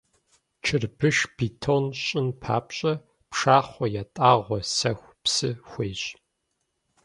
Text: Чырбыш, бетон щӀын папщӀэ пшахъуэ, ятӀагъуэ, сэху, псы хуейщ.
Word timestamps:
Чырбыш, 0.63 1.17
бетон 1.35 1.85
щӀын 2.03 2.27
папщӀэ 2.41 2.93
пшахъуэ, 3.29 3.87
ятӀагъуэ, 4.01 4.59
сэху, 4.75 5.13
псы 5.23 5.49
хуейщ. 5.69 6.01